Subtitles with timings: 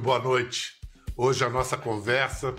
[0.00, 0.80] Muito boa noite.
[1.14, 2.54] Hoje a nossa conversa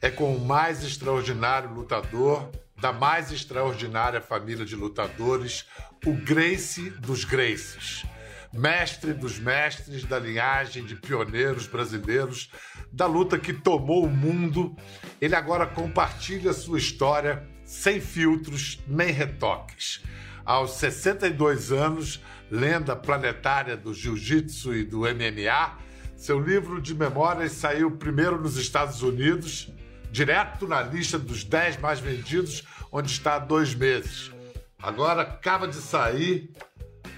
[0.00, 5.66] é com o mais extraordinário lutador da mais extraordinária família de lutadores,
[6.06, 8.06] o Gracie dos Gracies.
[8.50, 12.50] Mestre dos mestres da linhagem de pioneiros brasileiros
[12.90, 14.74] da luta que tomou o mundo,
[15.20, 20.02] ele agora compartilha sua história sem filtros nem retoques.
[20.46, 25.84] Aos 62 anos, lenda planetária do jiu-jitsu e do MMA,
[26.26, 29.70] seu livro de memórias saiu primeiro nos Estados Unidos,
[30.10, 34.32] direto na lista dos 10 mais vendidos, onde está há dois meses.
[34.76, 36.50] Agora acaba de sair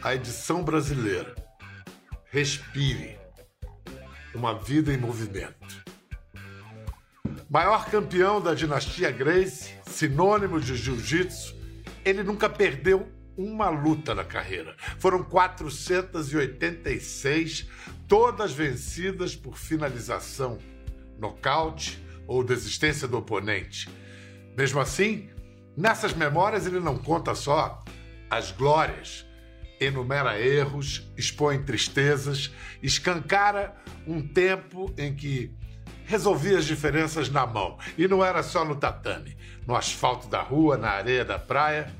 [0.03, 1.35] a edição brasileira.
[2.31, 3.17] Respire.
[4.35, 5.83] Uma vida em movimento.
[7.49, 11.57] Maior campeão da dinastia Grace, sinônimo de jiu-jitsu,
[12.05, 14.77] ele nunca perdeu uma luta na carreira.
[14.99, 17.69] Foram 486,
[18.09, 20.59] todas vencidas por finalização,
[21.19, 23.89] nocaute ou desistência do oponente.
[24.57, 25.29] Mesmo assim,
[25.77, 27.85] nessas memórias ele não conta só
[28.31, 29.27] as glórias,
[29.79, 32.51] enumera erros, expõe tristezas,
[32.83, 35.55] escancara um tempo em que
[36.07, 37.79] resolvia as diferenças na mão.
[37.97, 39.37] E não era só no tatame,
[39.67, 41.95] no asfalto da rua, na areia da praia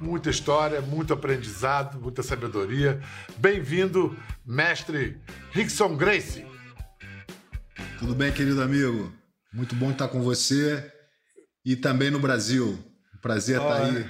[0.00, 3.00] muita história, muito aprendizado, muita sabedoria.
[3.36, 5.20] Bem-vindo, mestre
[5.52, 6.44] Rickson Grace.
[7.98, 9.12] Tudo bem, querido amigo?
[9.52, 10.90] Muito bom estar com você
[11.64, 12.78] e também no Brasil.
[13.20, 14.08] Prazer estar aí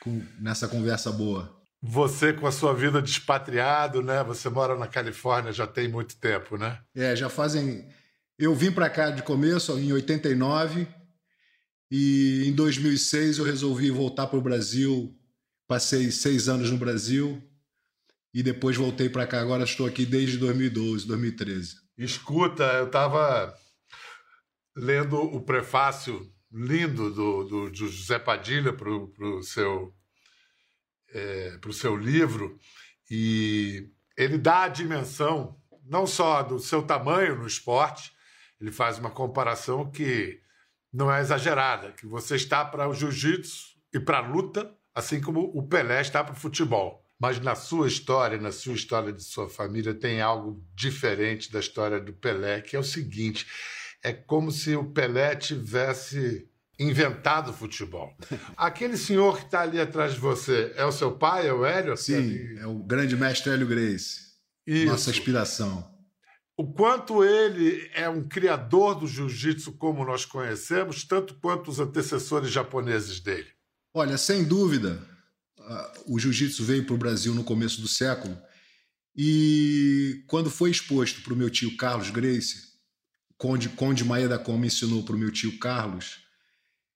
[0.00, 1.52] com, nessa conversa boa.
[1.82, 4.22] Você com a sua vida de expatriado, né?
[4.24, 6.78] Você mora na Califórnia já tem muito tempo, né?
[6.94, 7.88] É, já fazem.
[8.38, 10.86] Eu vim para cá de começo em 89
[11.90, 15.14] e em 2006 eu resolvi voltar para o Brasil.
[15.66, 17.42] Passei seis anos no Brasil
[18.32, 19.40] e depois voltei para cá.
[19.40, 21.76] Agora estou aqui desde 2012, 2013.
[21.96, 23.54] Escuta, eu estava
[24.76, 29.94] lendo o prefácio lindo do, do, do José Padilha para o seu,
[31.12, 32.58] é, seu livro
[33.10, 38.12] e ele dá a dimensão não só do seu tamanho no esporte,
[38.60, 40.40] ele faz uma comparação que
[40.92, 45.40] não é exagerada, que você está para o jiu-jitsu e para a luta, assim como
[45.54, 47.04] o Pelé está para o futebol.
[47.20, 52.00] Mas na sua história, na sua história de sua família, tem algo diferente da história
[52.00, 53.46] do Pelé, que é o seguinte:
[54.02, 58.16] é como se o Pelé tivesse inventado o futebol.
[58.56, 61.96] Aquele senhor que está ali atrás de você é o seu pai, é o Hélio?
[61.96, 64.28] Sim, é o grande mestre Hélio Grace.
[64.64, 64.86] Isso.
[64.86, 65.97] Nossa inspiração
[66.58, 72.50] o quanto ele é um criador do jiu-jitsu como nós conhecemos, tanto quanto os antecessores
[72.50, 73.46] japoneses dele?
[73.94, 75.00] Olha, sem dúvida,
[76.04, 78.36] o jiu-jitsu veio para o Brasil no começo do século
[79.16, 82.68] e quando foi exposto para o meu tio Carlos Grace,
[83.36, 86.24] Conde, Conde Maeda Koma ensinou para o meu tio Carlos,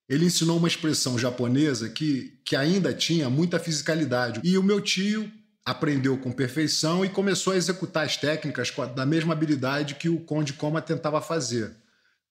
[0.09, 4.41] ele ensinou uma expressão japonesa que, que ainda tinha muita fisicalidade.
[4.43, 5.31] E o meu tio
[5.65, 10.53] aprendeu com perfeição e começou a executar as técnicas da mesma habilidade que o Conde
[10.53, 11.77] Coma tentava fazer.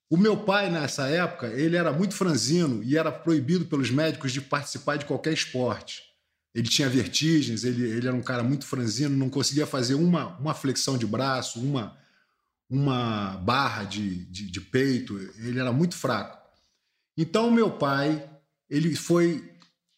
[0.09, 4.41] O meu pai, nessa época, ele era muito franzino e era proibido pelos médicos de
[4.41, 6.03] participar de qualquer esporte.
[6.53, 10.53] Ele tinha vertigens, ele, ele era um cara muito franzino, não conseguia fazer uma, uma
[10.53, 11.97] flexão de braço, uma,
[12.69, 16.37] uma barra de, de, de peito, ele era muito fraco.
[17.17, 18.29] Então, meu pai,
[18.69, 19.49] ele foi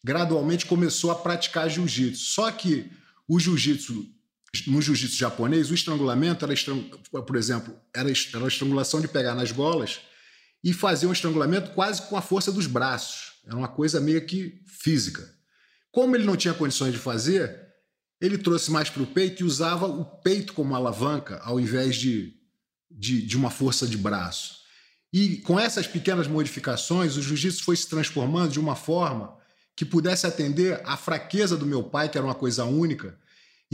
[0.04, 2.22] gradualmente começou a praticar jiu-jitsu.
[2.22, 2.90] Só que
[3.28, 4.06] o jiu-jitsu,
[4.66, 6.54] no jiu-jitsu japonês, o estrangulamento era,
[7.22, 10.00] por exemplo, era, era a estrangulação de pegar nas golas
[10.62, 13.34] e fazer um estrangulamento quase com a força dos braços.
[13.46, 15.34] Era uma coisa meio que física.
[15.90, 17.64] Como ele não tinha condições de fazer,
[18.20, 22.34] ele trouxe mais para o peito e usava o peito como alavanca ao invés de,
[22.90, 24.64] de, de uma força de braço.
[25.12, 29.36] E com essas pequenas modificações, o jiu-jitsu foi se transformando de uma forma
[29.76, 33.16] que pudesse atender à fraqueza do meu pai, que era uma coisa única,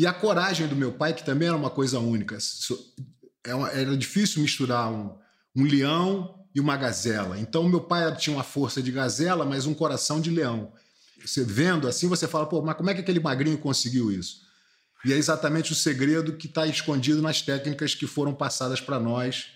[0.01, 2.39] e a coragem do meu pai, que também era uma coisa única.
[3.45, 5.15] É era difícil misturar um,
[5.55, 7.39] um leão e uma gazela.
[7.39, 10.73] Então, meu pai tinha uma força de gazela, mas um coração de leão.
[11.23, 14.41] Você vendo assim, você fala, pô, mas como é que aquele magrinho conseguiu isso?
[15.05, 19.49] E é exatamente o segredo que está escondido nas técnicas que foram passadas para nós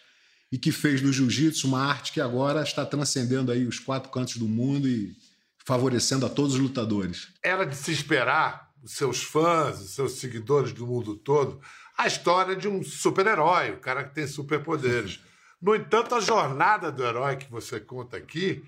[0.52, 4.37] e que fez do jiu-jitsu uma arte que agora está transcendendo aí os quatro cantos
[4.37, 5.17] do mundo e
[5.64, 7.29] favorecendo a todos os lutadores.
[7.43, 11.61] Era de se esperar, os seus fãs, os seus seguidores do mundo todo,
[11.99, 15.21] a história de um super-herói, o cara que tem superpoderes.
[15.61, 18.65] No entanto, a jornada do herói que você conta aqui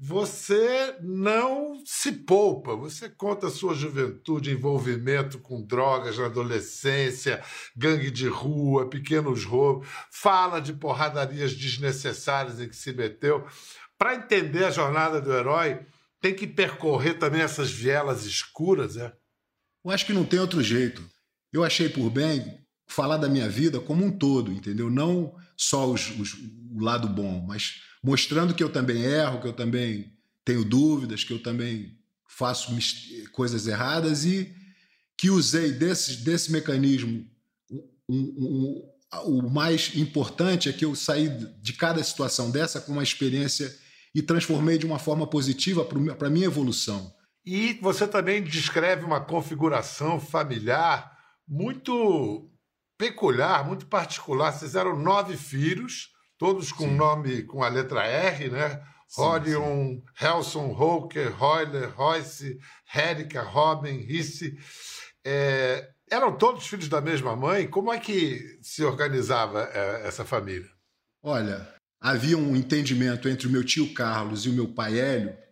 [0.00, 7.42] você não se poupa, você conta a sua juventude, envolvimento com drogas na adolescência,
[7.76, 13.44] gangue de rua, pequenos roubos, fala de porradarias desnecessárias em que se meteu.
[13.98, 15.80] Para entender a jornada do herói,
[16.20, 19.12] tem que percorrer também essas vielas escuras, é?
[19.88, 21.02] Eu acho que não tem outro jeito.
[21.50, 24.90] Eu achei por bem falar da minha vida como um todo, entendeu?
[24.90, 29.52] Não só os, os, o lado bom, mas mostrando que eu também erro, que eu
[29.54, 30.12] também
[30.44, 31.98] tenho dúvidas, que eu também
[32.28, 32.76] faço
[33.32, 34.54] coisas erradas e
[35.16, 37.26] que usei desse, desse mecanismo.
[38.06, 38.90] Um, um,
[39.24, 41.30] o mais importante é que eu saí
[41.62, 43.74] de cada situação dessa com uma experiência
[44.14, 47.10] e transformei de uma forma positiva para a minha evolução.
[47.50, 51.16] E você também descreve uma configuração familiar
[51.48, 52.46] muito
[52.98, 54.52] peculiar, muito particular.
[54.52, 56.94] Vocês eram nove filhos, todos com sim.
[56.94, 58.82] nome com a letra R, né?
[59.16, 62.58] Rodion, Helson, Holker, Royler, Royce,
[62.94, 64.54] Hérica, Robin, Risse.
[65.24, 67.66] É, eram todos filhos da mesma mãe?
[67.66, 70.68] Como é que se organizava é, essa família?
[71.22, 71.66] Olha,
[71.98, 75.47] havia um entendimento entre o meu tio Carlos e o meu pai Hélio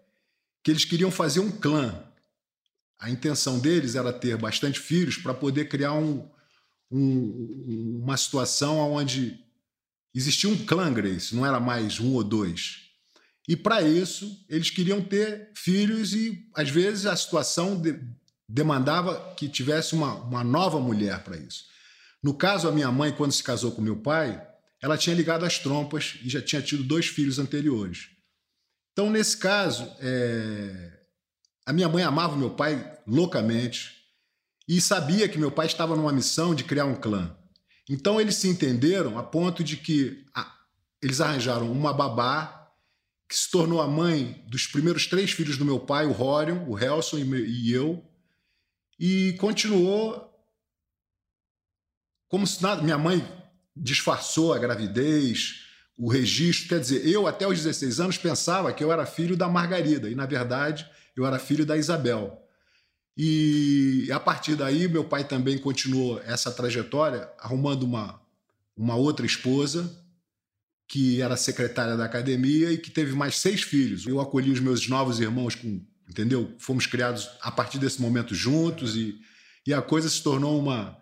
[0.66, 2.02] que eles queriam fazer um clã.
[2.98, 6.28] A intenção deles era ter bastante filhos para poder criar um,
[6.90, 9.38] um, uma situação onde
[10.12, 12.78] existia um clã Grace, não era mais um ou dois.
[13.46, 18.00] E para isso, eles queriam ter filhos e, às vezes, a situação de,
[18.48, 21.66] demandava que tivesse uma, uma nova mulher para isso.
[22.20, 24.44] No caso, a minha mãe, quando se casou com meu pai,
[24.82, 28.15] ela tinha ligado as trompas e já tinha tido dois filhos anteriores.
[28.96, 30.90] Então, nesse caso, é...
[31.66, 33.94] a minha mãe amava meu pai loucamente,
[34.66, 37.36] e sabia que meu pai estava numa missão de criar um clã.
[37.86, 40.24] Então eles se entenderam a ponto de que
[41.02, 42.72] eles arranjaram uma babá
[43.28, 46.78] que se tornou a mãe dos primeiros três filhos do meu pai, o Rorion, o
[46.78, 48.02] Helson e eu,
[48.98, 50.32] e continuou
[52.28, 52.80] como se nada.
[52.80, 53.22] Minha mãe
[53.76, 55.65] disfarçou a gravidez,
[55.96, 56.68] o registro.
[56.68, 60.14] Quer dizer, eu até os 16 anos pensava que eu era filho da Margarida, e
[60.14, 62.42] na verdade eu era filho da Isabel.
[63.16, 68.20] E a partir daí, meu pai também continuou essa trajetória, arrumando uma,
[68.76, 69.90] uma outra esposa,
[70.86, 74.06] que era secretária da academia e que teve mais seis filhos.
[74.06, 76.54] Eu acolhi os meus novos irmãos com, entendeu?
[76.58, 79.18] Fomos criados a partir desse momento juntos e,
[79.66, 80.96] e a coisa se tornou uma,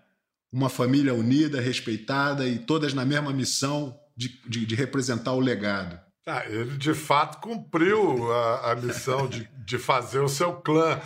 [0.52, 5.98] uma família unida, respeitada e todas na mesma missão de, de, de representar o legado.
[6.26, 11.00] Ah, ele de fato cumpriu a, a missão de, de fazer o seu clã.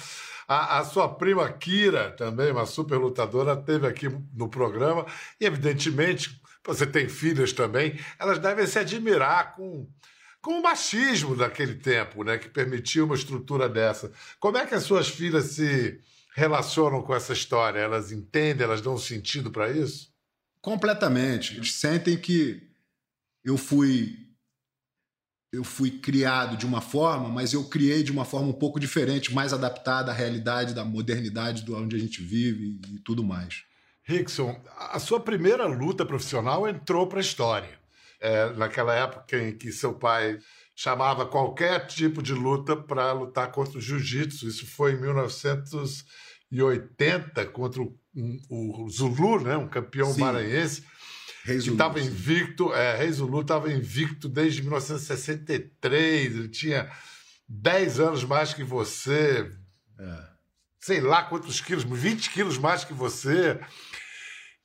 [0.47, 5.05] A, a, sua prima Kira, também uma super lutadora, teve aqui no programa
[5.39, 9.87] e, evidentemente, você tem filhas também, elas devem se admirar com,
[10.41, 14.11] com o machismo daquele tempo, né, que permitia uma estrutura dessa.
[14.39, 16.01] Como é que as suas filhas se
[16.35, 17.81] relacionam com essa história?
[17.81, 20.09] Elas entendem, elas dão sentido para isso?
[20.63, 21.57] Completamente.
[21.57, 22.68] Eles sentem que
[23.49, 24.29] eu fui
[25.51, 29.33] eu fui criado de uma forma, mas eu criei de uma forma um pouco diferente,
[29.33, 33.65] mais adaptada à realidade da modernidade do onde a gente vive e tudo mais.
[34.05, 37.81] Rickson, a sua primeira luta profissional entrou para a história.
[38.21, 40.39] É, naquela época em que seu pai
[40.77, 44.47] chamava qualquer tipo de luta para lutar contra o jiu-jitsu.
[44.49, 47.99] Isso foi em 1980 contra o,
[48.51, 50.21] o Zulu, né, um campeão Sim.
[50.21, 50.83] maranhense
[51.49, 56.91] que estava invicto, é, Reis estava invicto desde 1963, ele tinha
[57.49, 59.51] 10 anos mais que você,
[59.99, 60.25] é.
[60.81, 63.59] sei lá quantos quilos, 20 quilos mais que você.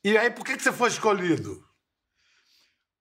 [0.03, 1.63] E aí, por que, que você foi escolhido?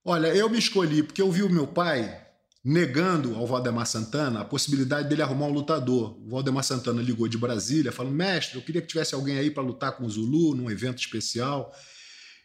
[0.04, 2.20] Olha, eu me escolhi porque eu vi o meu pai
[2.64, 6.16] negando ao Valdemar Santana a possibilidade dele arrumar um lutador.
[6.20, 9.62] O Valdemar Santana ligou de Brasília, falando: mestre, eu queria que tivesse alguém aí para
[9.62, 11.72] lutar com o Zulu num evento especial.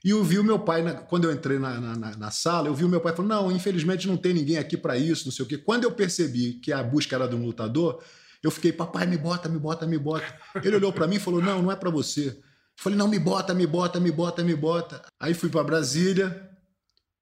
[0.07, 2.85] E eu vi o meu pai, quando eu entrei na, na, na sala, eu vi
[2.85, 5.47] o meu pai falando: não, infelizmente não tem ninguém aqui para isso, não sei o
[5.49, 5.57] quê.
[5.57, 8.01] Quando eu percebi que a busca era de um lutador,
[8.41, 10.25] eu fiquei: papai, me bota, me bota, me bota.
[10.63, 12.29] Ele olhou para mim e falou: não, não é para você.
[12.29, 12.41] Eu
[12.77, 15.03] falei: não, me bota, me bota, me bota, me bota.
[15.19, 16.51] Aí fui para Brasília,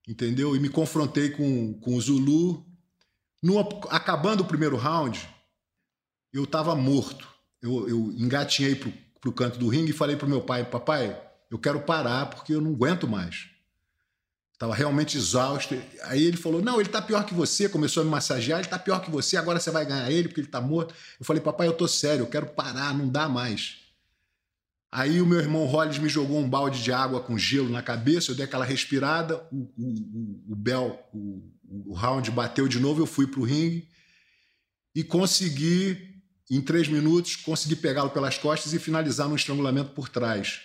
[0.07, 0.55] entendeu?
[0.55, 2.67] E me confrontei com, com o Zulu.
[3.41, 5.27] No, acabando o primeiro round,
[6.31, 7.27] eu estava morto.
[7.63, 11.59] Eu, eu engatinhei pro, pro canto do ringue e falei pro meu pai: papai eu
[11.59, 13.55] quero parar porque eu não aguento mais.
[14.55, 15.75] Estava realmente exausto.
[16.03, 17.67] Aí ele falou: Não, ele está pior que você.
[17.67, 18.59] Começou a me massagear.
[18.59, 19.35] Ele está pior que você.
[19.35, 20.95] Agora você vai ganhar ele porque ele está morto.
[21.19, 22.23] Eu falei: Papai, eu tô sério.
[22.23, 22.93] Eu quero parar.
[22.93, 23.81] Não dá mais.
[24.89, 28.31] Aí o meu irmão Hollis me jogou um balde de água com gelo na cabeça.
[28.31, 29.45] Eu dei aquela respirada.
[29.51, 31.51] O, o, o, o Bel, o,
[31.87, 33.01] o round bateu de novo.
[33.01, 33.89] Eu fui para o ringue.
[34.95, 40.61] e consegui, em três minutos, consegui pegá-lo pelas costas e finalizar no estrangulamento por trás.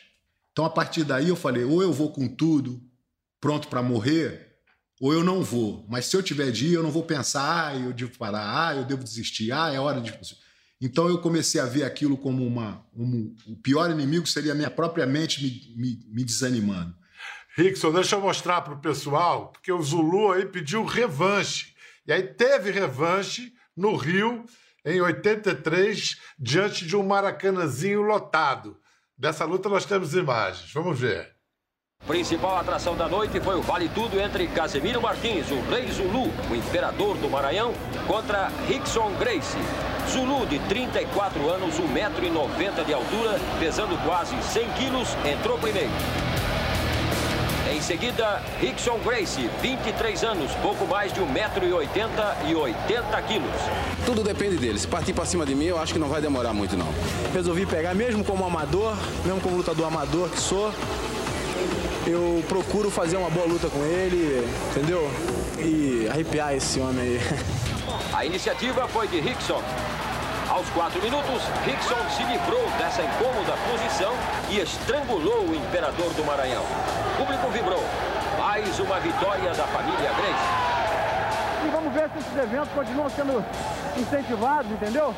[0.53, 2.81] Então, a partir daí, eu falei: ou eu vou com tudo,
[3.41, 4.51] pronto para morrer,
[5.01, 5.87] ou eu não vou.
[5.89, 8.85] Mas se eu tiver dia, eu não vou pensar, ah, eu devo parar, ah, eu
[8.85, 10.13] devo desistir, ah, é hora de.
[10.81, 12.87] Então eu comecei a ver aquilo como uma.
[12.95, 16.95] Um, o pior inimigo seria a minha própria mente me, me, me desanimando.
[17.57, 21.75] Rickson, deixa eu mostrar para o pessoal, porque o Zulu aí pediu revanche.
[22.07, 24.45] E aí teve revanche no Rio,
[24.85, 28.80] em 83, diante de um maracanãzinho lotado.
[29.21, 30.73] Dessa luta nós temos imagens.
[30.73, 31.29] Vamos ver.
[32.07, 36.57] Principal atração da noite foi o Vale Tudo entre Casemiro Martins, o Rei Zulu, o
[36.57, 37.75] imperador do Maranhão,
[38.07, 39.61] contra Rickson Gracie.
[40.09, 45.91] Zulu, de 34 anos, 1,90m de altura, pesando quase 100 quilos, entrou primeiro.
[47.91, 53.51] Em seguida, Rickson Gracie, 23 anos, pouco mais de 1,80m e 80 quilos.
[54.07, 54.79] Tudo depende dele.
[54.79, 56.87] Se partir para cima de mim, eu acho que não vai demorar muito, não.
[57.35, 60.73] Resolvi pegar, mesmo como amador, mesmo como lutador amador que sou,
[62.07, 65.11] eu procuro fazer uma boa luta com ele, entendeu?
[65.59, 67.21] E arrepiar esse homem aí.
[68.15, 69.61] A iniciativa foi de Rickson.
[70.51, 74.13] Aos quatro minutos, Rickson se livrou dessa incômoda posição
[74.51, 76.65] e estrangulou o imperador do Maranhão.
[77.15, 77.81] O público vibrou.
[78.37, 81.65] Mais uma vitória da família Grace.
[81.65, 83.45] E vamos ver se esses eventos continuam sendo
[83.97, 85.15] incentivados, entendeu?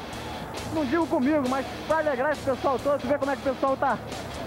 [0.75, 3.75] Não digo comigo, mas para alegrar esse pessoal todo, ver como é que o pessoal
[3.75, 3.99] tá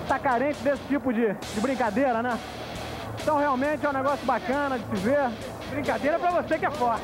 [0.08, 2.40] tá carente desse tipo de, de brincadeira, né?
[3.20, 5.32] Então realmente é um negócio bacana de se ver.
[5.72, 7.04] Brincadeira para você que é forte.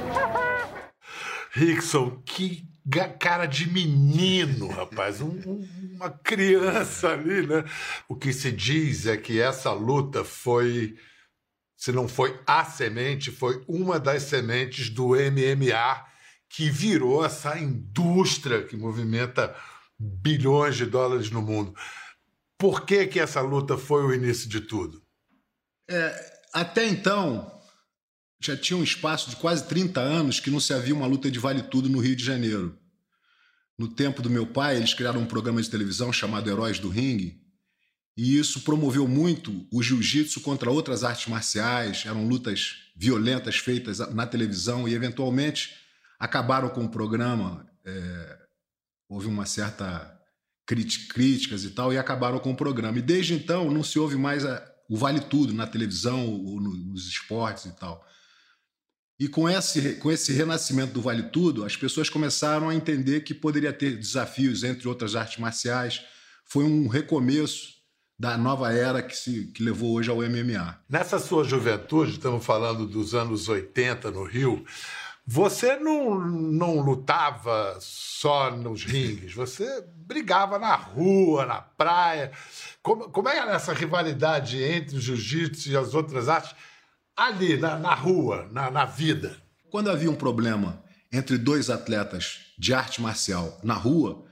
[1.54, 2.71] Rickson, que
[3.20, 7.64] cara de menino, rapaz, um, uma criança ali, né?
[8.08, 10.98] O que se diz é que essa luta foi,
[11.78, 16.06] se não foi a semente, foi uma das sementes do MMA
[16.50, 19.56] que virou essa indústria que movimenta
[19.98, 21.74] bilhões de dólares no mundo.
[22.58, 25.02] Por que, que essa luta foi o início de tudo?
[25.90, 27.61] É, até então,
[28.42, 31.40] já tinha um espaço de quase 30 anos que não se havia uma luta de
[31.40, 32.78] vale tudo no Rio de Janeiro.
[33.78, 37.42] No tempo do meu pai, eles criaram um programa de televisão chamado Heróis do Ringue,
[38.18, 44.28] e isso promoveu muito o jiu-jitsu contra outras artes marciais, eram lutas violentas feitas na
[44.28, 45.76] televisão e, eventualmente,
[46.20, 47.66] acabaram com o programa.
[47.86, 48.38] É,
[49.08, 50.20] houve uma certa
[50.66, 52.98] críticas e tal, e acabaram com o programa.
[52.98, 56.74] E desde então não se ouve mais a, o Vale Tudo na televisão ou no,
[56.76, 58.06] nos esportes e tal.
[59.22, 63.36] E com esse, com esse renascimento do Vale Tudo, as pessoas começaram a entender que
[63.36, 66.02] poderia ter desafios entre outras artes marciais.
[66.44, 67.76] Foi um recomeço
[68.18, 70.76] da nova era que, se, que levou hoje ao MMA.
[70.90, 74.66] Nessa sua juventude, estamos falando dos anos 80 no Rio,
[75.24, 82.32] você não, não lutava só nos ringues, você brigava na rua, na praia.
[82.82, 86.56] Como, como é era essa rivalidade entre o jiu-jitsu e as outras artes?
[87.22, 89.38] Ali, na, na rua, na, na vida.
[89.70, 94.26] Quando havia um problema entre dois atletas de arte marcial na rua,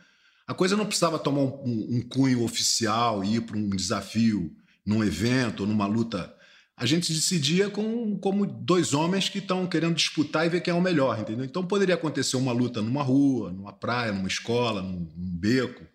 [0.48, 4.52] a coisa não precisava tomar um, um cunho oficial e ir para um desafio
[4.84, 6.36] num evento numa luta
[6.76, 10.76] a gente decidia com, como dois homens que estão querendo disputar e ver quem é
[10.76, 11.44] o melhor, entendeu?
[11.44, 15.86] Então poderia acontecer uma luta numa rua, numa praia, numa escola, num, num beco.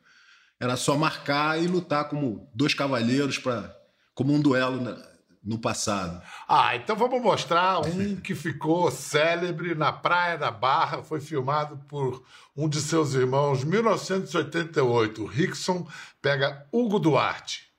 [0.61, 3.75] Era só marcar e lutar como dois cavalheiros para
[4.15, 5.14] como um duelo na,
[5.45, 6.23] no passado.
[6.49, 12.25] Ah, então vamos mostrar um que ficou célebre na Praia da Barra, foi filmado por
[12.57, 15.25] um de seus irmãos, 1988.
[15.27, 15.87] Rickson
[16.23, 17.71] pega Hugo Duarte.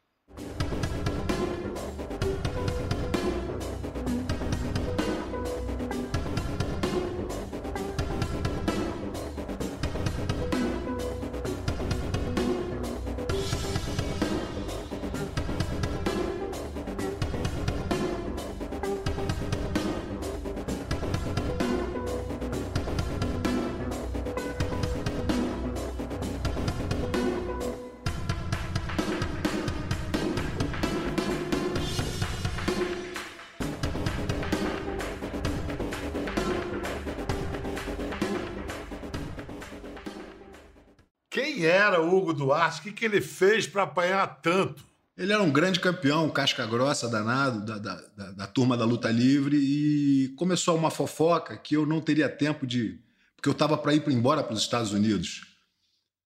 [41.75, 42.79] Era Hugo Duarte?
[42.79, 44.83] O que, que ele fez para apanhar tanto?
[45.17, 49.09] Ele era um grande campeão, casca grossa, danado, da, da, da, da, turma da luta
[49.09, 52.99] livre, e começou uma fofoca que eu não teria tempo de.
[53.35, 55.47] porque eu estava para ir embora para os Estados Unidos.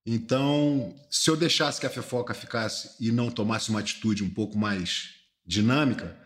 [0.06, 4.58] Então, se eu deixasse que a fofoca ficasse e não tomasse uma atitude um pouco
[4.58, 5.12] mais
[5.46, 6.18] dinâmica,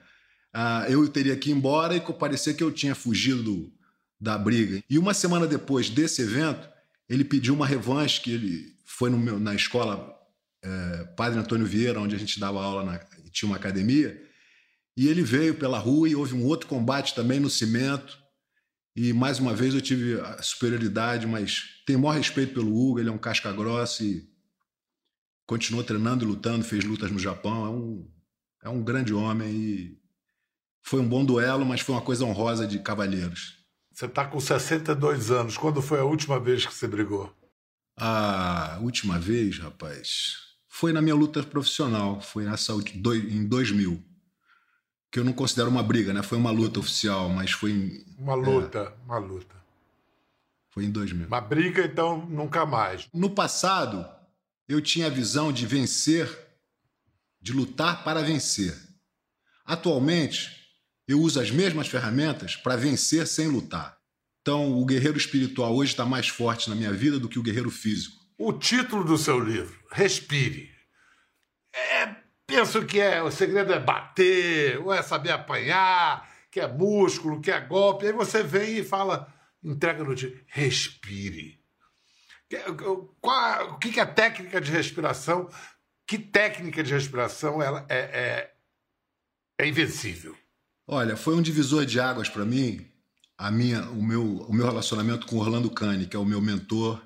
[0.55, 3.73] uh, eu teria que ir embora e parecer que eu tinha fugido do,
[4.21, 4.81] da briga.
[4.89, 6.69] E uma semana depois desse evento,
[7.09, 10.13] ele pediu uma revanche que ele foi meu, na escola
[10.61, 12.99] é, Padre Antônio Vieira, onde a gente dava aula na,
[13.31, 14.21] tinha uma academia,
[14.95, 18.17] e ele veio pela rua e houve um outro combate também no cimento.
[18.95, 23.09] E mais uma vez eu tive a superioridade, mas tenho maior respeito pelo Hugo, ele
[23.09, 24.23] é um casca grossa e
[25.47, 28.11] continuou treinando e lutando, fez lutas no Japão, é um,
[28.65, 30.03] é um grande homem e
[30.83, 33.57] foi um bom duelo, mas foi uma coisa honrosa de cavalheiros.
[33.93, 35.57] Você está com 62 anos.
[35.57, 37.33] Quando foi a última vez que você brigou?
[37.95, 42.19] A última vez, rapaz, foi na minha luta profissional.
[42.21, 44.03] Foi nessa em 2000.
[45.11, 46.23] Que eu não considero uma briga, né?
[46.23, 47.71] Foi uma luta oficial, mas foi.
[47.71, 49.55] Em, uma luta, é, uma luta.
[50.71, 51.27] Foi em 2000.
[51.27, 53.07] Uma briga, então, nunca mais.
[53.13, 54.03] No passado,
[54.67, 56.27] eu tinha a visão de vencer,
[57.39, 58.75] de lutar para vencer.
[59.63, 60.63] Atualmente,
[61.07, 63.97] eu uso as mesmas ferramentas para vencer sem lutar.
[64.43, 67.71] Então, o guerreiro espiritual hoje está mais forte na minha vida do que o guerreiro
[67.71, 68.17] físico.
[68.37, 70.69] O título do seu livro, Respire.
[71.73, 72.13] É,
[72.45, 77.49] penso que é, o segredo é bater, ou é saber apanhar, que é músculo, que
[77.49, 78.05] é golpe.
[78.05, 79.33] Aí você vem e fala,
[79.63, 81.63] entrega no título, respire.
[83.21, 85.49] Qual, o que é a técnica de respiração?
[86.05, 88.53] Que técnica de respiração ela é, é,
[89.57, 90.37] é invencível?
[90.85, 92.92] Olha, foi um divisor de águas para mim,
[93.43, 97.01] a minha, o meu, o meu relacionamento com Orlando Cane, que é o meu mentor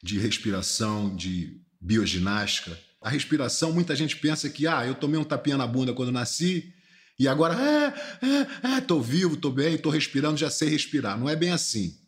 [0.00, 2.78] de respiração, de bioginástica.
[3.02, 6.72] A respiração, muita gente pensa que, ah, eu tomei um tapinha na bunda quando nasci
[7.18, 11.18] e agora, é, é, é, tô vivo, tô bem, tô respirando, já sei respirar.
[11.18, 11.98] Não é bem assim.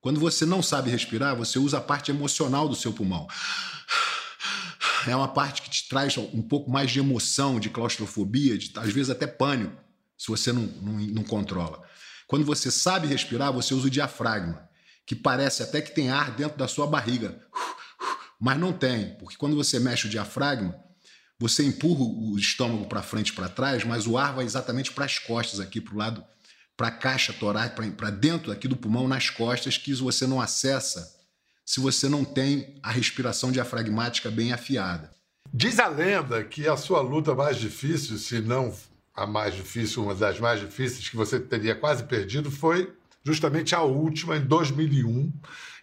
[0.00, 3.26] Quando você não sabe respirar, você usa a parte emocional do seu pulmão.
[5.08, 8.92] É uma parte que te traz um pouco mais de emoção, de claustrofobia, de, às
[8.92, 9.76] vezes até pânico
[10.16, 11.84] se você não, não, não controla.
[12.26, 14.68] Quando você sabe respirar, você usa o diafragma,
[15.04, 17.40] que parece até que tem ar dentro da sua barriga,
[18.40, 20.74] mas não tem, porque quando você mexe o diafragma,
[21.38, 25.04] você empurra o estômago para frente e para trás, mas o ar vai exatamente para
[25.04, 26.24] as costas, aqui para o lado,
[26.76, 31.14] para a caixa torácica, para dentro aqui do pulmão, nas costas, que você não acessa
[31.64, 35.10] se você não tem a respiração diafragmática bem afiada.
[35.52, 38.72] Diz a lenda que a sua luta mais difícil, se não
[39.16, 43.80] a mais difícil, uma das mais difíceis que você teria quase perdido, foi justamente a
[43.80, 45.32] última, em 2001,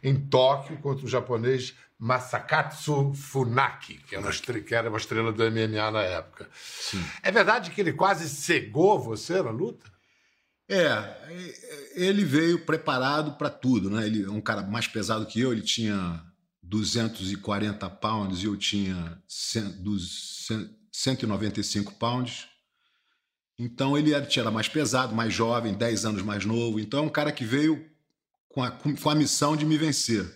[0.04, 5.32] em Tóquio, contra o japonês Masakatsu Funaki, que era, uma estrela, que era uma estrela
[5.32, 6.50] do MMA na época.
[6.54, 7.04] Sim.
[7.22, 9.92] É verdade que ele quase cegou você na luta?
[10.70, 11.18] É,
[11.96, 14.06] ele veio preparado para tudo, né?
[14.06, 16.24] Ele é um cara mais pesado que eu, ele tinha
[16.62, 22.48] 240 pounds e eu tinha 195 pounds.
[23.64, 26.80] Então ele era mais pesado, mais jovem, 10 anos mais novo.
[26.80, 27.86] Então é um cara que veio
[28.50, 30.30] com a, com a missão de me vencer.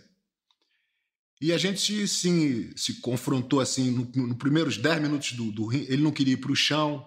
[1.42, 6.02] E a gente sim se confrontou assim nos no primeiros 10 minutos do, do ele
[6.02, 7.06] não queria ir para o chão.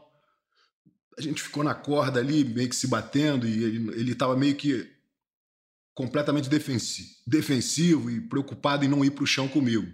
[1.19, 4.89] A gente ficou na corda ali, meio que se batendo, e ele estava meio que
[5.95, 6.49] completamente
[7.27, 9.91] defensivo e preocupado em não ir para o chão comigo.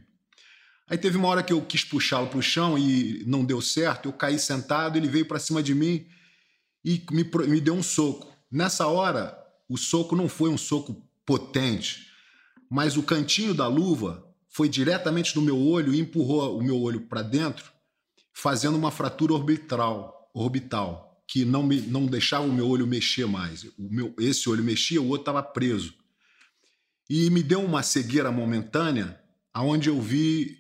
[0.88, 4.08] Aí teve uma hora que eu quis puxá-lo para o chão e não deu certo.
[4.08, 6.06] Eu caí sentado, ele veio para cima de mim
[6.86, 8.32] e me, me deu um soco.
[8.48, 9.36] Nessa hora,
[9.68, 12.06] o soco não foi um soco potente,
[12.70, 17.00] mas o cantinho da luva foi diretamente no meu olho e empurrou o meu olho
[17.00, 17.72] para dentro,
[18.32, 23.64] fazendo uma fratura orbital, orbital que não, me, não deixava o meu olho mexer mais.
[23.76, 25.92] O meu, esse olho mexia, o outro estava preso.
[27.10, 29.20] E me deu uma cegueira momentânea,
[29.52, 30.56] aonde eu vi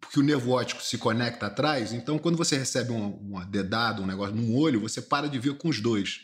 [0.00, 4.06] porque o nervo óptico se conecta atrás, então quando você recebe uma, uma dedada, um
[4.06, 6.20] negócio num olho, você para de ver com os dois.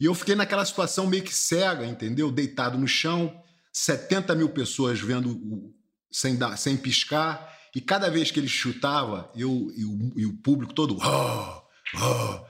[0.00, 2.30] E eu fiquei naquela situação meio que cega, entendeu?
[2.30, 3.42] Deitado no chão,
[3.72, 5.74] 70 mil pessoas vendo o,
[6.10, 10.36] sem, dar, sem piscar, e cada vez que ele chutava, eu e o, e o
[10.38, 10.96] público todo.
[10.96, 11.62] Oh,
[11.96, 12.46] oh,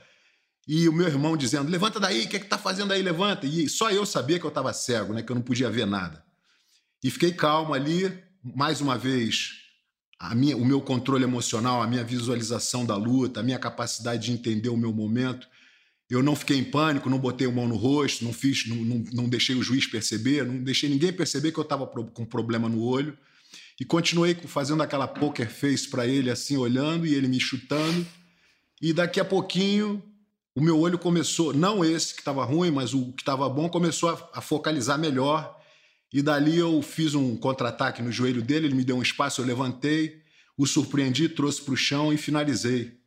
[0.67, 3.01] e o meu irmão dizendo: Levanta daí, o que é que tá fazendo aí?
[3.01, 3.45] Levanta.
[3.45, 5.21] E só eu sabia que eu estava cego, né?
[5.21, 6.23] Que eu não podia ver nada.
[7.03, 9.60] E fiquei calmo ali, mais uma vez,
[10.21, 14.31] a minha, o meu controle emocional, a minha visualização da luta, a minha capacidade de
[14.31, 15.47] entender o meu momento.
[16.07, 19.03] Eu não fiquei em pânico, não botei a mão no rosto, não fiz, não, não,
[19.11, 22.83] não deixei o juiz perceber, não deixei ninguém perceber que eu estava com problema no
[22.83, 23.17] olho.
[23.79, 28.05] E continuei fazendo aquela poker face para ele, assim, olhando e ele me chutando.
[28.79, 30.03] E daqui a pouquinho,
[30.53, 34.09] o meu olho começou, não esse que estava ruim, mas o que estava bom, começou
[34.09, 35.59] a, a focalizar melhor
[36.13, 39.45] e dali eu fiz um contra-ataque no joelho dele, ele me deu um espaço, eu
[39.45, 40.21] levantei,
[40.57, 42.99] o surpreendi, trouxe para o chão e finalizei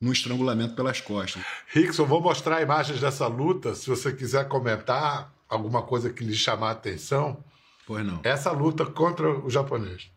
[0.00, 1.42] num estrangulamento pelas costas.
[1.68, 6.68] Rickson, vou mostrar imagens dessa luta, se você quiser comentar alguma coisa que lhe chamar
[6.68, 7.42] a atenção.
[7.86, 8.20] Pois não.
[8.24, 10.10] Essa luta contra o japonês.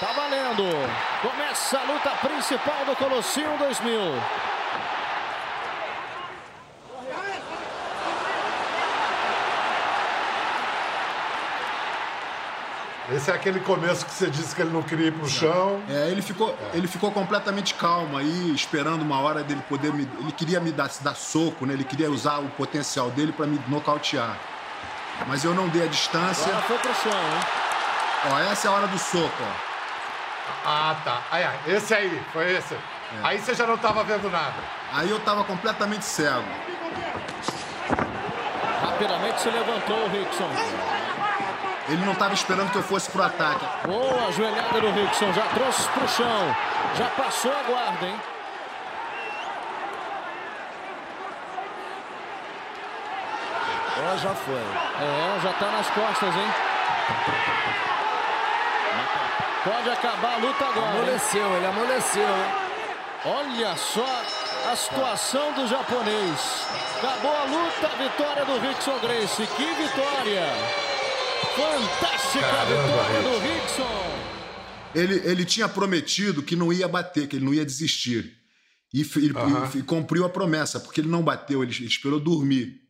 [0.00, 0.64] Tá valendo.
[1.22, 4.53] Começa a luta principal do Colosseum 2000.
[13.12, 15.82] Esse é aquele começo que você disse que ele não queria ir pro chão.
[15.88, 20.08] É, ele ficou, ele ficou completamente calmo aí, esperando uma hora dele poder me.
[20.20, 21.74] Ele queria me dar, dar soco, né?
[21.74, 24.38] Ele queria usar o potencial dele para me nocautear.
[25.26, 26.46] Mas eu não dei a distância.
[26.46, 27.40] Agora foi pro chão, hein?
[28.32, 29.74] Ó, essa é a hora do soco, ó.
[30.64, 31.22] Ah, tá.
[31.30, 32.74] Aí, esse aí, foi esse.
[33.22, 34.54] Aí você já não tava vendo nada.
[34.92, 36.42] Aí eu tava completamente cego.
[38.82, 40.48] Rapidamente se levantou o Rickson.
[41.88, 43.64] Ele não tava esperando que eu fosse pro ataque.
[43.86, 45.32] Boa joelhada do Rickson.
[45.32, 46.56] Já trouxe pro chão.
[46.96, 48.20] Já passou a guarda, hein?
[53.96, 54.54] Ó, já foi.
[54.54, 56.50] É, já tá nas costas, hein?
[59.64, 60.86] Pode acabar a luta agora.
[60.86, 60.98] hein?
[61.00, 62.54] Amoleceu, ele amoleceu, hein?
[63.26, 64.06] Olha só
[64.70, 66.66] a situação do japonês.
[66.98, 69.46] Acabou a luta, a vitória do Rickson Grace.
[69.46, 70.93] Que vitória!
[71.44, 74.14] Fantástica Caramba, vitória do Rickson.
[74.94, 78.32] Ele, ele tinha prometido que não ia bater, que ele não ia desistir.
[78.92, 79.70] E, f- e- Aham.
[79.74, 82.80] e cumpriu a promessa, porque ele não bateu, ele, ele esperou dormir.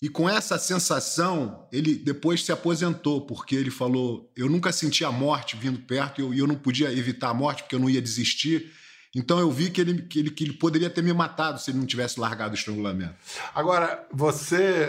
[0.00, 5.10] E com essa sensação, ele depois se aposentou, porque ele falou: Eu nunca senti a
[5.12, 7.90] morte vindo perto e eu, e eu não podia evitar a morte, porque eu não
[7.90, 8.72] ia desistir.
[9.14, 11.78] Então eu vi que ele, que, ele, que ele poderia ter me matado se ele
[11.78, 13.14] não tivesse largado o estrangulamento.
[13.54, 14.86] Agora, você.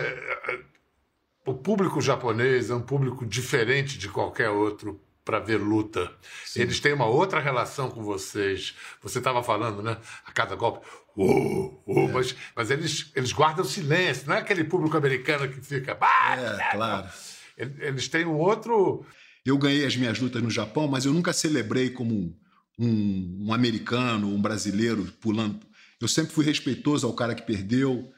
[1.46, 6.12] O público japonês é um público diferente de qualquer outro para ver luta.
[6.56, 8.76] Eles têm uma outra relação com vocês.
[9.02, 9.98] Você estava falando, né?
[10.26, 10.86] A cada golpe.
[11.16, 15.98] "Uou, uou", mas, mas eles, eles guardam silêncio, não é aquele público americano que fica.
[16.02, 16.72] "Ah, É, não".
[16.72, 17.10] claro.
[17.58, 19.06] Eles têm um outro.
[19.46, 22.36] Eu ganhei as minhas lutas no Japão, mas eu nunca celebrei como
[22.78, 25.60] um- um americano, um brasileiro pulando.
[26.02, 28.12] Eu sempre fui respeitoso ao cara que perdeu.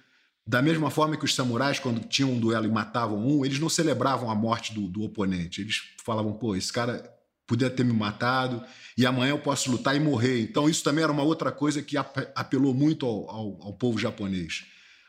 [0.45, 3.69] Da mesma forma que os samurais, quando tinham um duelo e matavam um, eles não
[3.69, 5.61] celebravam a morte do, do oponente.
[5.61, 7.09] Eles falavam, pô, esse cara
[7.45, 8.63] podia ter me matado
[8.97, 10.41] e amanhã eu posso lutar e morrer.
[10.41, 13.99] Então isso também era uma outra coisa que ap- apelou muito ao, ao- ao povo
[13.99, 14.63] japonês.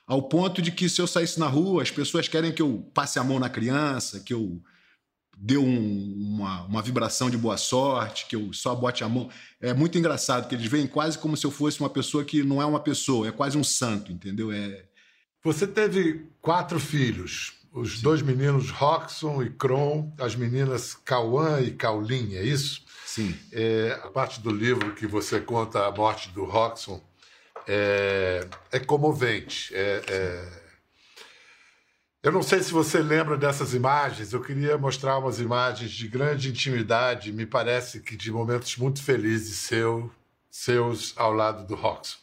[0.06, 3.18] Ao ponto de que se eu saísse na rua, as pessoas querem que eu passe
[3.18, 4.60] a mão na criança, que eu
[5.38, 9.30] dê um- uma, uma vibração de boa sorte, que eu só bote a mão.
[9.60, 12.60] É muito engraçado, que eles veem quase como se eu fosse uma pessoa que não
[12.60, 14.52] é uma pessoa, é quase um santo, entendeu?
[14.52, 14.84] É,
[15.42, 17.54] Você teve quatro filhos.
[17.72, 22.82] Os dois meninos Roxon e Kron, as meninas Cauã e Caulin, é isso?
[23.06, 23.34] sim.
[23.50, 27.00] É, a parte do livro que você conta a morte do Roxon
[27.66, 29.74] é, é comovente.
[29.74, 30.62] É, é-
[32.22, 36.50] Eu não sei se você lembra dessas imagens, eu queria mostrar umas imagens de grande
[36.50, 40.10] intimidade, me parece que de momentos muito felizes seu,
[40.50, 42.18] seus ao lado do Roxon.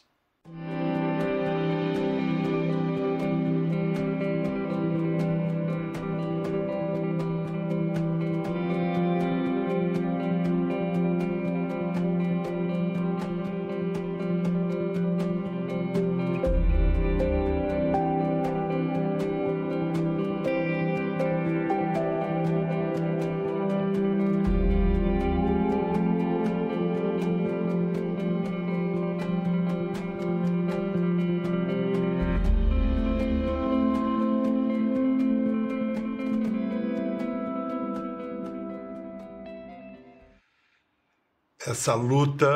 [41.80, 42.46] Essa luta,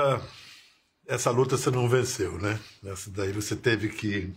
[1.06, 2.60] essa luta você não venceu, né?
[2.84, 4.36] Essa daí você teve que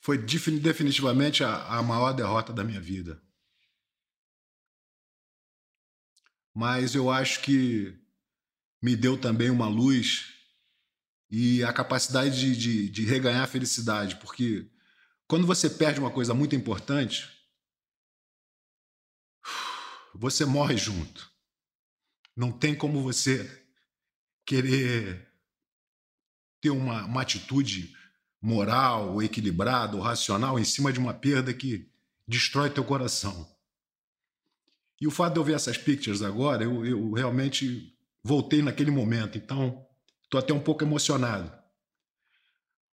[0.00, 3.22] Foi defini- definitivamente a, a maior derrota da minha vida.
[6.54, 7.94] Mas eu acho que
[8.82, 10.32] me deu também uma luz
[11.30, 14.70] e a capacidade de, de, de reganhar a felicidade, porque
[15.28, 17.28] quando você perde uma coisa muito importante,
[20.14, 21.29] você morre junto.
[22.36, 23.64] Não tem como você
[24.44, 25.28] querer
[26.60, 27.94] ter uma, uma atitude
[28.40, 31.88] moral, equilibrada, racional em cima de uma perda que
[32.26, 33.48] destrói teu coração.
[35.00, 39.38] E o fato de eu ver essas pictures agora, eu, eu realmente voltei naquele momento,
[39.38, 39.86] então
[40.24, 41.50] estou até um pouco emocionado.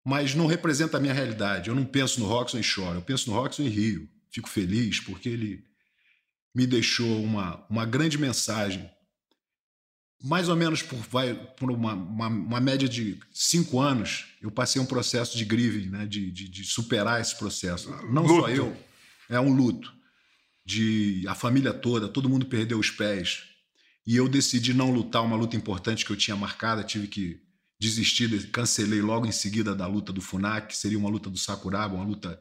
[0.04, 1.68] Mas não representa a minha realidade.
[1.68, 4.08] Eu não penso no Roxon e choro, eu penso no Roxon e rio.
[4.30, 5.64] Fico feliz porque ele
[6.54, 8.90] me deixou uma, uma grande mensagem
[10.22, 14.80] mais ou menos por, vai, por uma, uma, uma média de cinco anos, eu passei
[14.80, 17.90] um processo de grieving, né, de, de, de superar esse processo.
[18.10, 18.50] Não só Luto.
[18.50, 18.76] eu,
[19.28, 19.92] é um luto.
[20.64, 23.44] de a família toda, todo mundo perdeu os pés.
[24.06, 27.40] E eu decidi não lutar uma luta importante que eu tinha marcada, tive que
[27.78, 31.94] desistir, cancelei logo em seguida da luta do Funac, que seria uma luta do Sakuraba,
[31.94, 32.40] uma luta,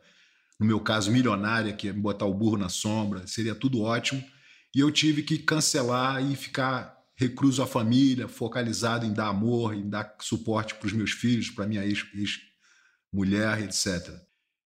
[0.59, 4.23] no meu caso, milionária, que é botar o burro na sombra, seria tudo ótimo.
[4.73, 9.89] E eu tive que cancelar e ficar recluso à família, focalizado em dar amor, em
[9.89, 14.08] dar suporte para os meus filhos, para minha ex-mulher, etc.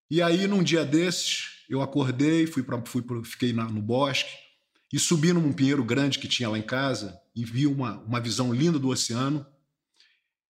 [0.09, 4.29] E aí, num dia desses, eu acordei, fui para fui pra, fiquei na, no bosque
[4.91, 8.53] e subi num pinheiro grande que tinha lá em casa e vi uma, uma visão
[8.53, 9.45] linda do oceano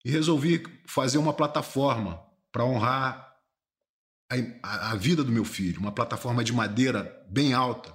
[0.05, 2.23] e resolvi fazer uma plataforma
[2.53, 3.35] para honrar
[4.63, 7.93] a, a, vida do meu filho, uma plataforma de madeira bem alta.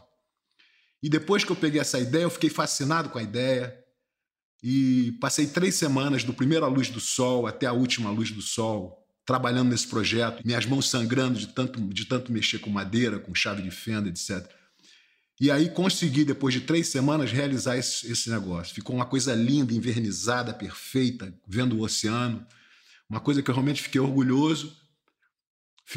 [1.03, 3.86] E depois que eu peguei essa ideia, eu fiquei fascinado com a ideia
[4.69, 9.01] e passei três semanas do primeira luz do sol até a última luz do sol
[9.25, 13.63] trabalhando nesse projeto, minhas mãos sangrando de tanto, de tanto mexer com madeira, com chave
[13.63, 14.45] de fenda, etc.
[15.41, 18.75] E aí consegui, depois de três semanas, realizar esse, esse negócio.
[18.75, 22.45] Ficou uma coisa linda, invernizada, perfeita, vendo o oceano.
[23.09, 24.77] Uma coisa que eu realmente fiquei orgulhoso.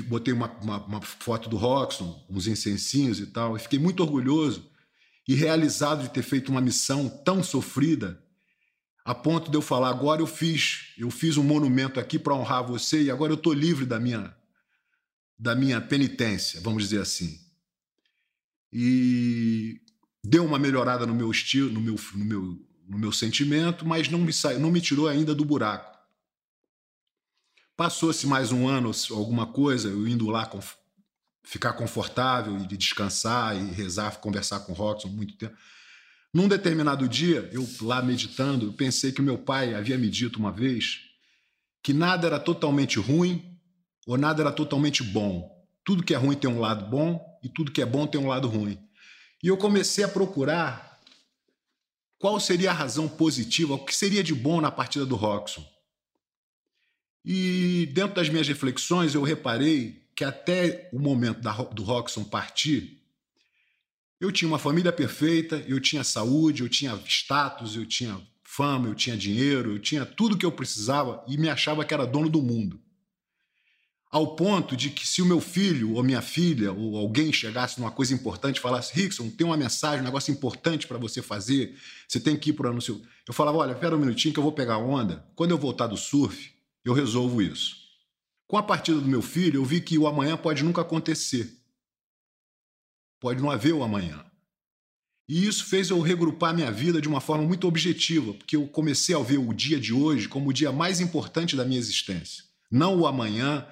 [0.08, 4.70] Botei uma, uma, uma foto do Roxon, uns incensinhos e tal, e fiquei muito orgulhoso
[5.28, 8.24] e realizado de ter feito uma missão tão sofrida
[9.10, 12.64] a ponto de eu falar agora eu fiz, eu fiz um monumento aqui para honrar
[12.64, 14.38] você e agora eu estou livre da minha
[15.36, 17.40] da minha penitência, vamos dizer assim.
[18.72, 19.82] E
[20.24, 24.20] deu uma melhorada no meu estilo, no meu, no meu, no meu sentimento, mas não
[24.20, 25.98] me saiu, não me tirou ainda do buraco.
[27.76, 30.60] Passou-se mais um ano, alguma coisa, eu indo lá com,
[31.44, 35.58] ficar confortável e descansar e rezar, conversar com o Robson muito tempo.
[36.34, 40.52] Num determinado dia, eu lá meditando, eu pensei que meu pai havia me dito uma
[40.52, 41.02] vez
[41.82, 43.58] que nada era totalmente ruim
[44.06, 45.50] ou nada era totalmente bom.
[45.84, 48.28] Tudo que é ruim tem um lado bom e tudo que é bom tem um
[48.28, 48.80] lado ruim.
[49.42, 51.00] E eu comecei a procurar
[52.20, 55.66] qual seria a razão positiva, o que seria de bom na partida do Roxon.
[57.26, 61.42] E dentro das minhas reflexões, eu reparei que até o momento
[61.74, 62.99] do Roxon partir,
[64.20, 68.96] eu tinha uma família perfeita, eu tinha saúde, eu tinha status, eu tinha fama, eu
[68.96, 72.42] tinha dinheiro, eu tinha tudo que eu precisava e me achava que era dono do
[72.42, 72.80] mundo.
[74.12, 77.92] Ao ponto de que se o meu filho ou minha filha ou alguém chegasse numa
[77.92, 81.78] coisa importante e falasse, Rickson, tem uma mensagem, um negócio importante para você fazer,
[82.08, 83.00] você tem que ir para o seu.
[83.28, 85.24] Eu falava, olha, espera um minutinho que eu vou pegar a onda.
[85.36, 86.52] Quando eu voltar do surf,
[86.84, 87.78] eu resolvo isso.
[88.48, 91.59] Com a partida do meu filho, eu vi que o amanhã pode nunca acontecer.
[93.20, 94.24] Pode não haver o amanhã.
[95.28, 99.16] E isso fez eu regrupar minha vida de uma forma muito objetiva, porque eu comecei
[99.16, 102.44] a ver o dia de hoje como o dia mais importante da minha existência.
[102.72, 103.68] Não o amanhã,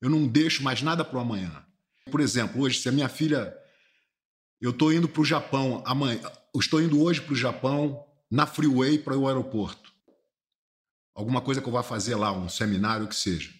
[0.00, 1.64] eu não deixo mais nada para o amanhã.
[2.10, 3.56] Por exemplo, hoje, se a minha filha.
[4.60, 6.20] Eu estou indo para o Japão amanhã.
[6.54, 9.90] Eu estou indo hoje para o Japão na freeway para o aeroporto.
[11.14, 13.50] Alguma coisa que eu vá fazer lá, um seminário que seja.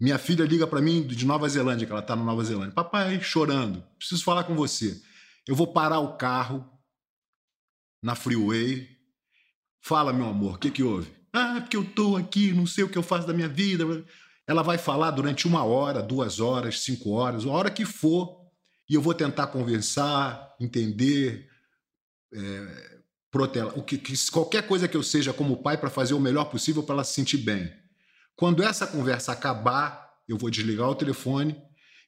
[0.00, 2.72] Minha filha liga para mim de Nova Zelândia, que ela está na Nova Zelândia.
[2.72, 4.98] Papai, chorando, preciso falar com você.
[5.46, 6.66] Eu vou parar o carro
[8.02, 8.88] na freeway.
[9.82, 11.12] Fala, meu amor, o que, que houve?
[11.32, 13.84] Ah, é porque eu estou aqui, não sei o que eu faço da minha vida.
[14.46, 18.40] Ela vai falar durante uma hora, duas horas, cinco horas, a hora que for,
[18.88, 21.46] e eu vou tentar conversar, entender,
[22.32, 26.20] é, protelar, o que, que, qualquer coisa que eu seja como pai para fazer o
[26.20, 27.79] melhor possível para ela se sentir bem.
[28.40, 31.54] Quando essa conversa acabar, eu vou desligar o telefone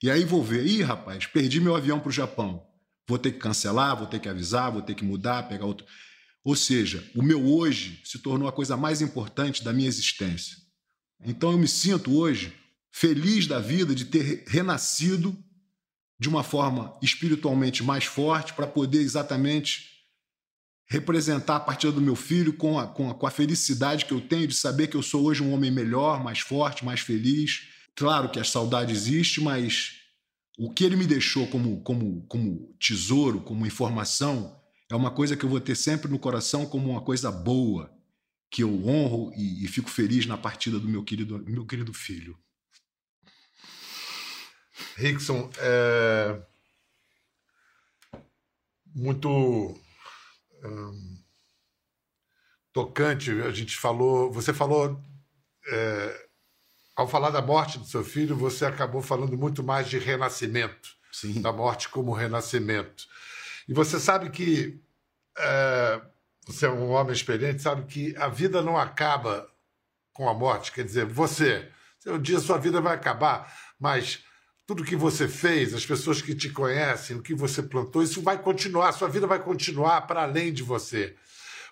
[0.03, 2.67] e aí vou ver, ih, rapaz, perdi meu avião para o Japão.
[3.07, 5.87] Vou ter que cancelar, vou ter que avisar, vou ter que mudar, pegar outro.
[6.43, 10.57] Ou seja, o meu hoje se tornou a coisa mais importante da minha existência.
[11.23, 12.55] Então eu me sinto hoje
[12.91, 15.37] feliz da vida de ter renascido
[16.19, 20.02] de uma forma espiritualmente mais forte para poder exatamente
[20.93, 24.21] representar a partir do meu filho com a, com, a, com a felicidade que eu
[24.21, 27.63] tenho de saber que eu sou hoje um homem melhor, mais forte, mais feliz.
[27.97, 29.95] Claro que a saudade existe, mas
[30.59, 34.55] o que ele me deixou como, como, como tesouro, como informação,
[34.91, 37.91] é uma coisa que eu vou ter sempre no coração como uma coisa boa,
[38.51, 42.39] que eu honro e, e fico feliz na partida do meu querido, meu querido filho.
[44.99, 46.39] Rickson, é
[48.95, 49.75] muito
[52.73, 53.31] tocante.
[53.43, 55.01] A gente falou, você falou,
[55.69, 56.29] é,
[56.97, 61.41] ao falar da morte do seu filho, você acabou falando muito mais de renascimento, Sim.
[61.41, 63.05] da morte como renascimento.
[63.69, 64.81] E você sabe que
[65.39, 66.01] é,
[66.47, 69.49] você é um homem experiente, sabe que a vida não acaba
[70.13, 70.73] com a morte.
[70.73, 71.71] Quer dizer, você,
[72.07, 74.25] um dia sua vida vai acabar, mas
[74.67, 78.41] tudo que você fez, as pessoas que te conhecem, o que você plantou, isso vai
[78.41, 81.17] continuar, sua vida vai continuar para além de você.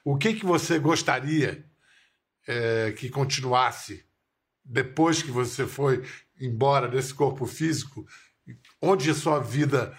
[0.04, 1.64] O que, que você gostaria
[2.46, 4.04] é, que continuasse
[4.64, 6.04] depois que você foi
[6.40, 8.06] embora desse corpo físico?
[8.80, 9.96] Onde a sua vida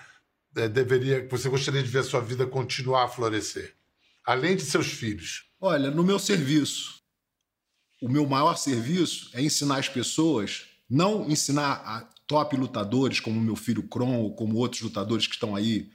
[0.56, 3.76] é, deveria, você gostaria de ver a sua vida continuar a florescer?
[4.26, 5.46] Além de seus filhos.
[5.60, 7.02] Olha, no meu serviço.
[8.02, 13.58] O meu maior serviço é ensinar as pessoas, não ensinar a top lutadores como meu
[13.58, 15.92] filho Kron ou como outros lutadores que estão aí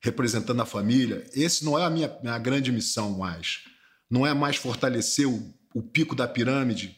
[0.00, 1.28] representando a família.
[1.34, 3.64] Esse não é a minha, minha grande missão mais.
[4.10, 6.96] Não é mais fortalecer o, o pico da pirâmide,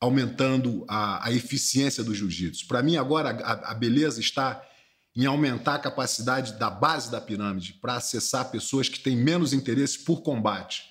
[0.00, 2.66] aumentando a, a eficiência do jiu-jitsu.
[2.66, 4.66] Para mim, agora, a, a beleza está
[5.14, 9.98] em aumentar a capacidade da base da pirâmide para acessar pessoas que têm menos interesse
[9.98, 10.82] por combate.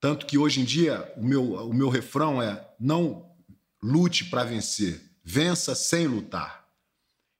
[0.00, 3.30] Tanto que hoje em dia o meu, o meu refrão é: não
[3.80, 6.66] lute para vencer, vença sem lutar.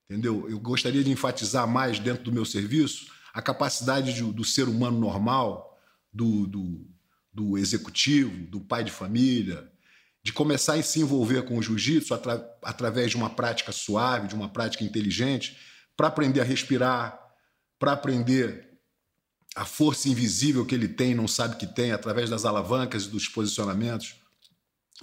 [0.09, 0.49] Entendeu?
[0.49, 4.99] Eu gostaria de enfatizar mais dentro do meu serviço a capacidade de, do ser humano
[4.99, 5.81] normal,
[6.13, 6.87] do, do,
[7.33, 9.71] do executivo, do pai de família,
[10.23, 14.35] de começar a se envolver com o jiu-jitsu atra através de uma prática suave, de
[14.35, 15.57] uma prática inteligente
[15.97, 17.19] para aprender a respirar,
[17.79, 18.71] para aprender
[19.55, 23.29] a força invisível que ele tem, não sabe que tem, através das alavancas e dos
[23.29, 24.15] posicionamentos.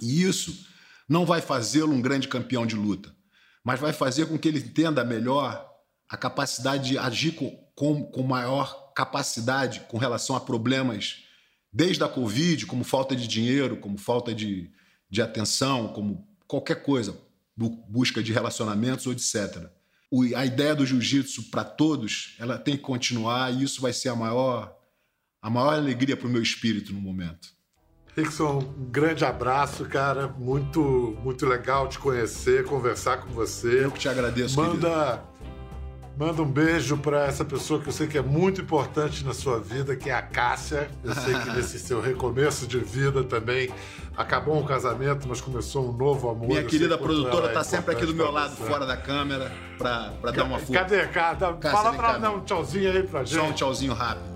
[0.00, 0.66] E isso
[1.10, 3.14] não vai fazê-lo um grande campeão de luta,
[3.64, 5.68] mas vai fazer com que ele entenda melhor
[6.08, 11.24] a capacidade de agir com, com, com maior capacidade com relação a problemas,
[11.72, 14.70] desde a Covid, como falta de dinheiro, como falta de,
[15.10, 17.14] de atenção, como qualquer coisa,
[17.56, 19.70] busca de relacionamentos ou etc
[20.10, 24.08] o, a ideia do jiu-jitsu para todos, ela tem que continuar e isso vai ser
[24.08, 24.76] a maior,
[25.40, 27.54] a maior alegria para o meu espírito no momento.
[28.16, 30.28] Rickson, um grande abraço, cara.
[30.28, 33.84] Muito, muito legal te conhecer, conversar com você.
[33.84, 35.30] Eu que te agradeço, Manda, querido.
[36.20, 39.58] Manda um beijo para essa pessoa que eu sei que é muito importante na sua
[39.58, 40.90] vida, que é a Cássia.
[41.02, 43.70] Eu sei que nesse seu recomeço de vida também
[44.14, 46.48] acabou um casamento, mas começou um novo amor.
[46.48, 48.64] Minha querida produtora está é sempre aqui do meu lado, você.
[48.64, 50.72] fora da câmera, para dar uma força.
[50.74, 51.06] Cadê?
[51.06, 51.70] Cadê?
[51.70, 53.40] Fala para dar um tchauzinho aí pra gente.
[53.40, 54.29] Só um tchauzinho rápido.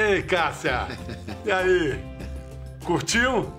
[0.00, 0.88] Ei, Cássia!
[1.44, 2.02] e aí?
[2.84, 3.52] Curtiu?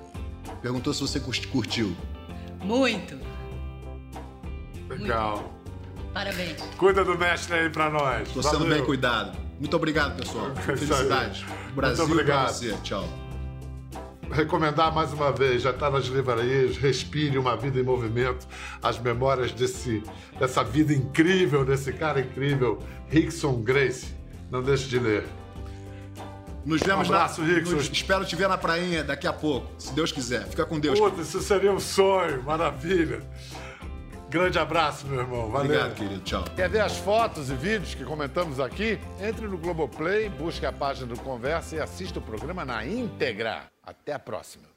[0.59, 1.95] Perguntou se você curtiu.
[2.63, 3.15] Muito.
[4.89, 5.37] Legal.
[5.37, 6.11] Muito.
[6.11, 6.59] Parabéns.
[6.77, 8.27] Cuida do mestre aí pra nós.
[8.31, 9.37] Tô sendo bem cuidado.
[9.59, 10.51] Muito obrigado, pessoal.
[10.65, 11.45] Felicidade.
[11.75, 12.53] Brasil Muito obrigado.
[12.53, 12.75] Você.
[12.81, 13.07] Tchau.
[14.31, 18.47] Recomendar mais uma vez, já está nas livrarias, Respire uma Vida em Movimento,
[18.81, 20.01] as memórias desse,
[20.39, 24.15] dessa vida incrível, desse cara incrível, Rickson Grace.
[24.49, 25.25] Não deixe de ler.
[26.65, 27.75] Nos vemos um abraço, na, Rickson.
[27.75, 30.45] Nos, espero te ver na prainha daqui a pouco, se Deus quiser.
[30.47, 30.99] Fica com Deus.
[30.99, 33.21] Puta, isso seria um sonho, maravilha.
[34.29, 35.49] Grande abraço, meu irmão.
[35.49, 35.71] Valeu.
[35.71, 36.21] Obrigado, querido.
[36.21, 36.45] Tchau.
[36.55, 38.97] Quer ver as fotos e vídeos que comentamos aqui?
[39.19, 43.63] Entre no Globoplay, busque a página do Conversa e assista o programa na íntegra.
[43.83, 44.70] Até a próxima.